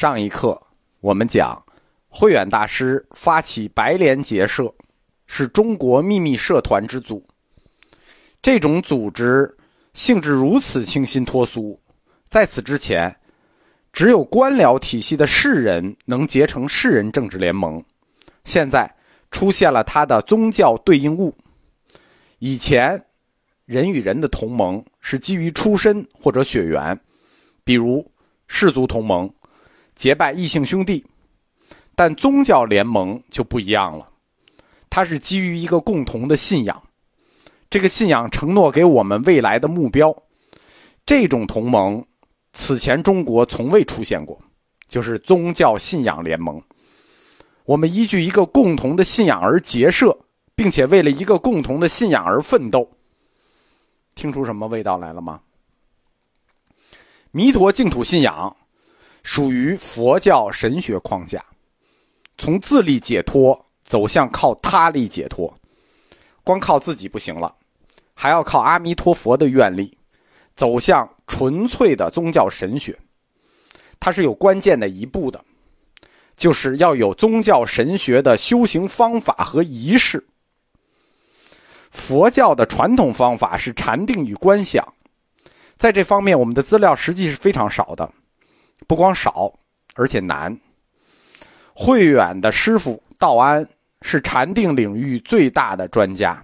[0.00, 0.58] 上一课
[1.00, 1.62] 我们讲，
[2.08, 4.74] 慧远大师发起白莲结社，
[5.26, 7.22] 是中国秘密社团之祖。
[8.40, 9.54] 这种组织
[9.92, 11.78] 性质如此清新脱俗，
[12.30, 13.14] 在此之前，
[13.92, 17.84] 只有官僚体系的士人能结成士人政治联盟。
[18.44, 18.90] 现在
[19.30, 21.30] 出现了他的宗教对应物。
[22.38, 22.98] 以前，
[23.66, 26.98] 人与人的同盟是基于出身或者血缘，
[27.64, 28.10] 比如
[28.46, 29.30] 氏族同盟。
[29.94, 31.04] 结拜异姓兄弟，
[31.94, 34.08] 但宗教联盟就不一样了，
[34.88, 36.82] 它是基于一个共同的信仰，
[37.68, 40.14] 这个信仰承诺给我们未来的目标。
[41.04, 42.04] 这种同盟
[42.52, 44.40] 此前中国从未出现过，
[44.88, 46.62] 就是宗教信仰联盟。
[47.64, 50.16] 我们依据一个共同的信仰而结社，
[50.54, 52.88] 并且为了一个共同的信仰而奋斗。
[54.14, 55.40] 听出什么味道来了吗？
[57.30, 58.56] 弥陀净土信仰。
[59.22, 61.44] 属于佛教神学框架，
[62.38, 65.52] 从自力解脱走向靠他力解脱，
[66.42, 67.54] 光靠自己不行了，
[68.14, 69.96] 还要靠阿弥陀佛的愿力，
[70.56, 72.98] 走向纯粹的宗教神学。
[73.98, 75.44] 它是有关键的一步的，
[76.36, 80.26] 就是要有宗教神学的修行方法和仪式。
[81.90, 84.94] 佛教的传统方法是禅定与观想，
[85.76, 88.10] 在这方面我们的资料实际是非常少的。
[88.86, 89.52] 不光少，
[89.94, 90.56] 而且难。
[91.72, 93.66] 慧远的师傅道安
[94.02, 96.42] 是禅定领域最大的专家。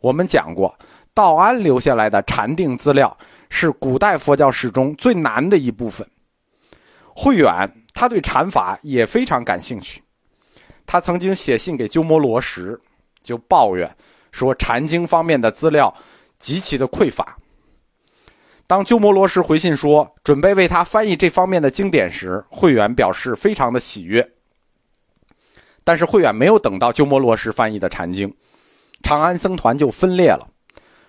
[0.00, 0.74] 我们讲过，
[1.12, 3.14] 道安留下来的禅定资料
[3.50, 6.08] 是古代佛教史中最难的一部分。
[7.14, 10.02] 慧远他对禅法也非常感兴趣，
[10.86, 12.80] 他曾经写信给鸠摩罗什，
[13.22, 13.94] 就抱怨
[14.30, 15.94] 说禅经方面的资料
[16.38, 17.36] 极其的匮乏。
[18.70, 24.24] 当鸠摩罗什回信说准备为他翻译这方面的经典时，慧远表示非常的喜悦。
[25.82, 28.32] 但是慧远没有等到鸠摩罗什翻译的禅经，
[29.02, 30.46] 长安僧团就分裂了，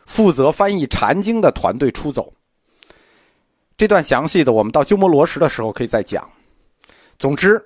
[0.07, 2.33] 负责翻译禅经的团队出走。
[3.77, 6.27] 这段详细的我们到鸠摩罗什的时候可以再讲。
[7.19, 7.63] 总之，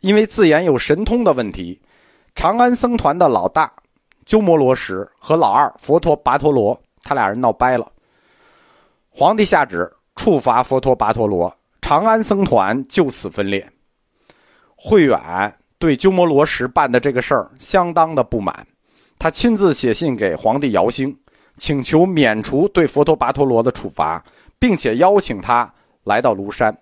[0.00, 1.80] 因为自言有神通的问题，
[2.34, 3.72] 长安僧团的老大
[4.26, 7.88] 鸠摩罗什和老二佛陀跋陀罗，他俩人闹掰了。
[9.18, 11.52] 皇帝下旨处罚佛陀跋陀罗，
[11.82, 13.68] 长安僧团就此分裂。
[14.76, 18.64] 慧远对鸠摩罗什办的这个事儿相当的不满，
[19.18, 21.18] 他亲自写信给皇帝姚兴，
[21.56, 24.24] 请求免除对佛陀跋陀罗的处罚，
[24.56, 25.68] 并且邀请他
[26.04, 26.72] 来到庐山。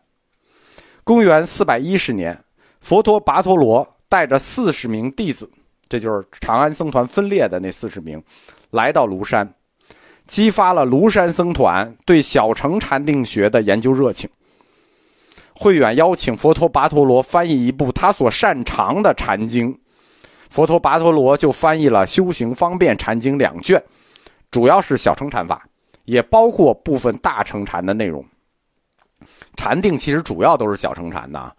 [1.04, 2.38] 公元四百一十年，
[2.82, 5.50] 佛陀跋陀罗带着四十名弟子，
[5.88, 8.22] 这就是长安僧团分裂的那四十名，
[8.68, 9.50] 来到庐山。
[10.26, 14.28] 激发了庐山僧团对小乘禅定学的研究热情。
[15.54, 19.78] 慧远邀请佛陀跋陀罗翻译一部他所擅长的禅经，
[20.50, 23.82] 佛陀跋陀罗就翻译了《修行方便禅经》两卷，
[24.50, 25.66] 主要是小乘禅法，
[26.04, 28.22] 也包括部分大乘禅的内容。
[29.56, 31.56] 禅定其实主要都是小乘禅的，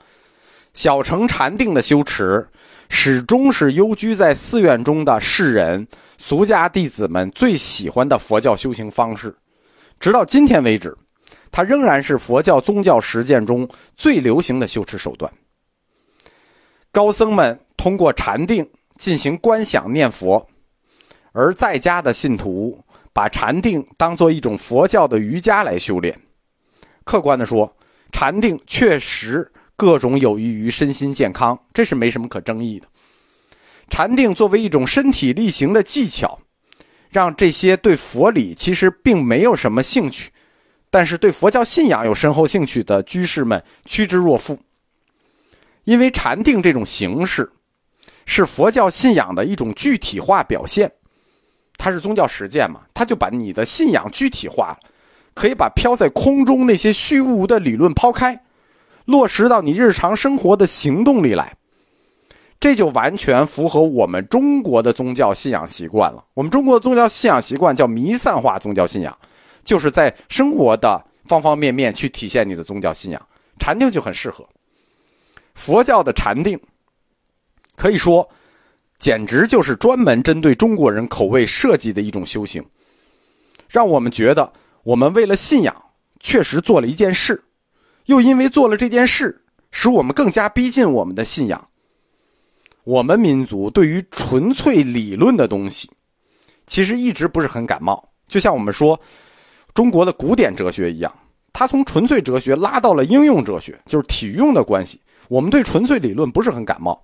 [0.74, 2.48] 小乘禅定的修持
[2.90, 5.88] 始终是幽居在寺院中的世人。
[6.18, 9.34] 俗家弟子们最喜欢的佛教修行方式，
[10.00, 10.98] 直到今天为止，
[11.52, 15.32] 它仍然是佛教宗教实践中最流行的修持手段。
[16.92, 20.44] 高僧们通过禅定进行观想念佛，
[21.34, 22.84] 而在家的信徒
[23.14, 26.20] 把禅定当做一种佛教的瑜伽来修炼。
[27.04, 27.72] 客观的说，
[28.12, 32.88] 禅定确实各种有益于身心健康，这是没什么可争议的。
[33.90, 36.38] 禅定作为一种身体力行的技巧，
[37.10, 40.32] 让这些对佛理其实并没有什么兴趣，
[40.90, 44.58] 但是对佛教信仰有深厚兴趣的居士们趋之若鹜。
[45.84, 47.50] 因为禅定这种形式，
[48.26, 50.92] 是佛教信仰的一种具体化表现，
[51.78, 54.80] 它是宗教实践嘛，它就把你的信仰具体化了，
[55.34, 58.38] 可以把飘在空中那些虚无的理论抛开，
[59.08, 61.52] 落实到你日常生活的行动里来。
[62.60, 66.24] 这就完全符合我们中国的宗教信仰习惯了。
[66.34, 69.18] 我们中国的宗教信仰习惯叫弥散化宗教信仰，
[69.64, 73.28] 就是在生活的方方面面去体现你的宗教信仰。
[73.60, 74.48] 禅定就很适合。
[75.54, 76.60] 佛教的禅定，
[77.76, 78.28] 可以说，
[78.98, 82.64] 简直就是专门针对中国人口味设计的一种修行，
[83.70, 84.52] 让我们觉得
[84.84, 85.76] 我们为了信仰
[86.20, 87.44] 确实做了一件事，
[88.08, 91.70] 又因为做了这件事，使我们更加逼近我们的信仰。
[92.84, 95.90] 我们民族对于纯粹理论的东西，
[96.66, 98.04] 其实一直不是很感冒。
[98.28, 99.00] 就像我们说
[99.74, 101.14] 中国的古典哲学一样，
[101.52, 105.00] 它从纯粹哲学拉到了应用哲学，就是体用的关系。
[105.28, 107.02] 我们对纯粹理论不是很感冒。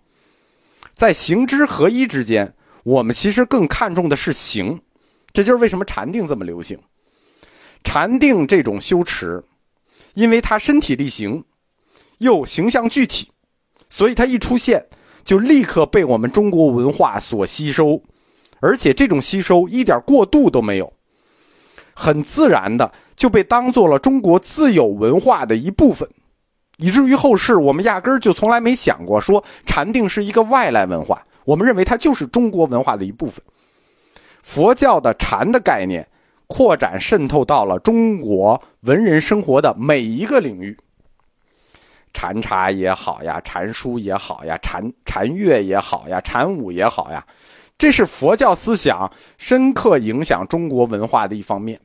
[0.94, 2.54] 在行知合一之间，
[2.84, 4.80] 我们其实更看重的是行。
[5.34, 6.80] 这就是为什么禅定这么流行。
[7.84, 9.44] 禅定这种修持，
[10.14, 11.44] 因为它身体力行，
[12.20, 13.30] 又形象具体，
[13.90, 14.86] 所以它一出现
[15.24, 18.02] 就立刻被我们中国文化所吸收，
[18.60, 20.94] 而且这种吸收一点过度都没有，
[21.94, 26.08] 很自然的就被当做了中国自有文化的一部分，
[26.78, 33.44] 以至于后世我们压根儿就从来没想过说禅定是一个外来文化，我们认为它就是中国文化的一部分。
[34.44, 36.08] 佛教的禅的概念。
[36.54, 40.78] 扩展渗透到了中国文人生活的每一个领域，
[42.14, 47.26] 禅茶也好呀，禅书也好呀，禅禅乐也好呀，禅舞也好呀，
[47.76, 51.80] 这是佛教思想深刻影响中国文化的一方面。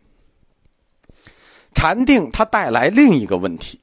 [1.74, 3.80] 禅定它带来另一个问题，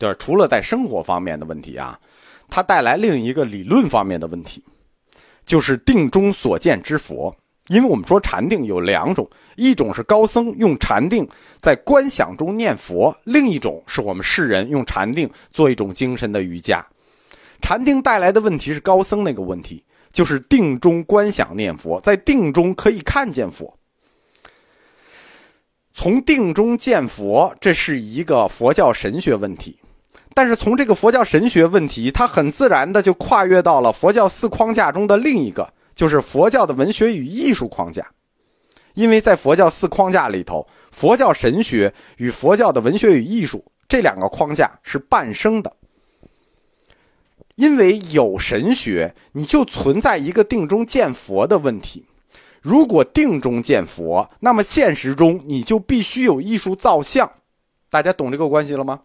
[0.00, 1.96] 对除了在生活方面的问题啊，
[2.48, 4.64] 它带来另一个理论方面的问题，
[5.46, 7.32] 就是定中所见之佛。
[7.70, 11.26] 因为我们说禅定有两种，一种是高僧用禅定
[11.60, 16.84] 在观想中念佛，另一种是我们世人用禅定做一种精神的瑜伽。
[17.60, 23.72] 禅定带来的问题是高僧那个问题，就是定中观想念佛，在定中可以看见佛。
[25.94, 29.78] 从定中见佛，这是一个佛教神学问题，
[30.34, 35.72] 但是从这个佛教神学问题，它很自然的就跨越到了佛教四框架中的另一个。
[36.00, 38.10] 就是佛教的文学与艺术框架，
[38.94, 45.70] 因为在佛教四框架里头，佛教神学与佛教的文学与艺术这两个框架是伴生的。
[47.56, 52.02] 因为有神学，你就存在一个定中见佛的问题。
[52.62, 57.30] 如果定中见佛，那么现实中你就必须有艺术造像。
[57.90, 59.02] 大家懂这个关系了吗？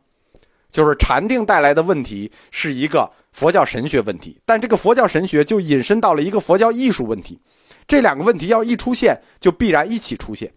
[0.72, 3.12] 就是禅定带来的问题是一个。
[3.36, 7.38] 佛教神学问题，但这个佛教神学就引申到了一个佛教艺术问题，
[7.86, 10.50] 这两个问题要一出现，就必然一起出现。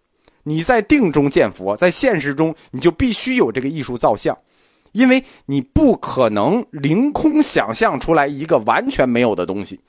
[0.44, 4.38] 你在定中见佛，在现实中你就必须有这个艺术造像，
[4.92, 9.80] 因为你不可能凌空想象出来一个完全没有的东西。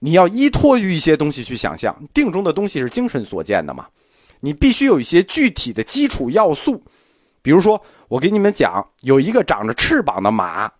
[0.00, 3.86] 你要依托于一些东西去想象，定中的东西是精神所见的嘛？
[4.40, 6.78] 你必须有一些具体的基础要素，
[7.40, 10.70] 比如说我给你们讲，有一个长着翅膀的马。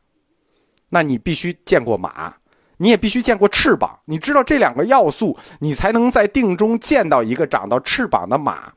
[0.88, 2.34] 那你必须见过马，
[2.76, 3.98] 你也必须见过翅膀。
[4.04, 8.72] 你知道这两个要素，你才能在定中见到一个长到翅膀的马，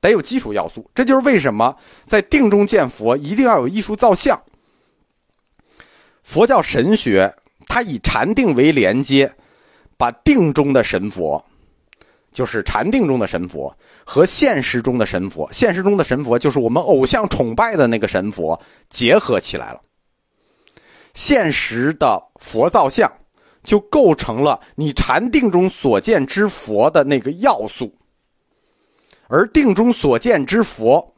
[0.00, 0.88] 得有基础要素。
[0.94, 1.76] 这就是为什么
[2.06, 4.40] 在定中见佛一定要有艺术造像。
[6.22, 7.34] 佛教神学
[7.66, 9.32] 它以禅定为连接，
[9.96, 11.44] 把定中的神佛，
[12.30, 18.58] 就是禅定中的神佛和现实中的神佛，现实中的神佛就是我们偶像崇拜的那个神佛
[18.88, 19.80] 结合起来了。
[21.14, 23.10] 现实的佛造像，
[23.62, 27.94] 就构成了你禅定中所见之佛的那个要素。
[29.28, 31.14] 而定中所见之佛，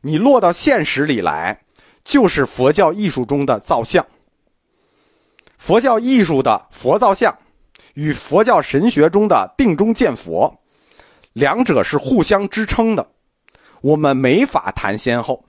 [0.00, 1.58] 你落到现实里来，
[2.04, 4.06] 就是佛教艺术中的造像。
[5.58, 7.36] 佛教艺术的佛造像，
[7.94, 10.52] 与佛教神学中的定中见佛，
[11.32, 13.06] 两者是互相支撑的。
[13.80, 15.44] 我们没法谈先后。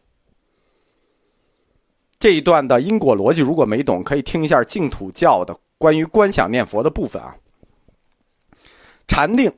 [2.23, 7.35] 这一段的因果逻辑，如果没懂，可以听一下净土教的关于观想念佛的部分啊。
[9.09, 9.51] 禅定，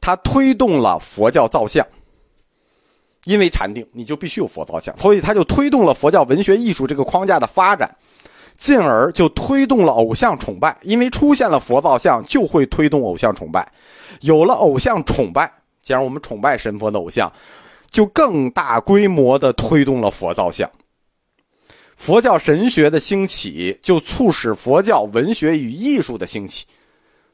[0.00, 1.86] 它推动了佛教造像，
[3.22, 7.88] 因为禅定你就必须有佛造像，所以它就推动了佛教文学艺术这个框架的发展，
[8.56, 13.64] 进而就推动了偶像崇拜，因为出现了佛造像，就会推动偶像崇拜，
[14.22, 15.48] 有了偶像崇拜，
[15.82, 17.32] 既然我们崇拜神佛的偶像，
[17.92, 20.68] 就更大规模的推动了佛造像。
[21.96, 26.66] 佛教神学的兴起，就促使佛教文学与艺术的兴起，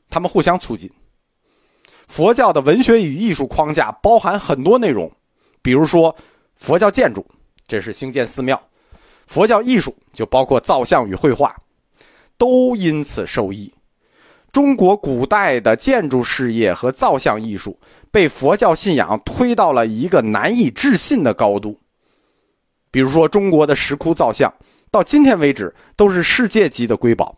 [0.09, 0.91] 他们互相促进。
[2.07, 5.11] 佛教的文学与艺术框架包含很多内容，
[5.61, 6.15] 比如说
[6.57, 7.27] 佛教建筑，
[7.67, 8.57] 这是兴建寺庙；
[9.27, 11.55] 佛教艺术就包括造像与绘画，
[12.39, 13.73] 都因此受益。
[14.53, 17.79] 中国古代的建筑事业和造像艺术
[18.11, 21.79] 被佛教信仰推到了一个难以置信的高度。
[22.93, 24.53] 比如说，中国的石窟造像，
[24.91, 27.35] 到今天为止都是世界级的瑰宝。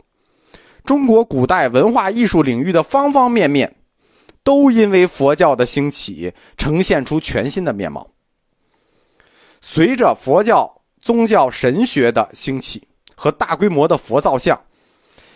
[0.83, 3.73] 中国古代文化艺术领域的方方面面，
[4.43, 8.07] 都因为佛教的兴起，呈现出全新的面貌。
[9.61, 12.85] 随着佛教宗教神学的兴起
[13.15, 14.61] 和大规模的佛造像，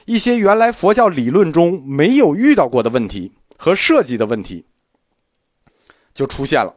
[0.06, 4.66] 一些原来佛教理论中没有遇到过的问题和设计的问题，
[6.14, 6.76] 就出现了。